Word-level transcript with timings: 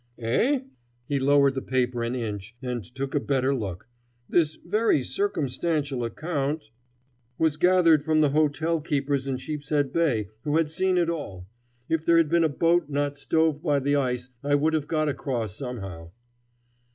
"Eh!" 0.17 0.61
He 1.07 1.19
lowered 1.19 1.53
the 1.53 1.61
paper 1.61 2.01
an 2.03 2.15
inch, 2.15 2.55
and 2.59 2.83
took 2.83 3.13
a 3.13 3.19
better 3.19 3.53
look: 3.53 3.87
"this 4.27 4.55
very 4.55 5.03
circumstantial 5.03 6.03
account" 6.03 6.71
"Was 7.37 7.55
gathered 7.55 8.03
from 8.03 8.21
the 8.21 8.31
hotel 8.31 8.81
keepers 8.81 9.27
in 9.27 9.37
Sheepshead 9.37 9.93
Bay, 9.93 10.29
who 10.43 10.57
had 10.57 10.71
seen 10.71 10.97
it 10.97 11.07
all. 11.07 11.45
If 11.87 12.03
there 12.03 12.17
had 12.17 12.29
been 12.29 12.43
a 12.43 12.49
boat 12.49 12.89
not 12.89 13.15
stove 13.15 13.61
by 13.61 13.77
the 13.77 13.95
ice, 13.95 14.29
I 14.43 14.55
would 14.55 14.73
have 14.73 14.87
got 14.87 15.07
across 15.07 15.55
somehow." 15.55 16.09